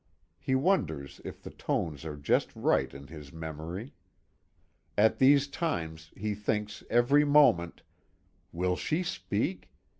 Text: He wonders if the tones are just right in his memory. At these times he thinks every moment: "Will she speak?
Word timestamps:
He 0.39 0.55
wonders 0.55 1.21
if 1.23 1.43
the 1.43 1.51
tones 1.51 2.05
are 2.05 2.15
just 2.17 2.49
right 2.55 2.91
in 2.91 3.05
his 3.05 3.31
memory. 3.31 3.93
At 4.97 5.19
these 5.19 5.47
times 5.47 6.11
he 6.17 6.33
thinks 6.33 6.83
every 6.89 7.23
moment: 7.23 7.83
"Will 8.51 8.75
she 8.75 9.03
speak? 9.03 9.69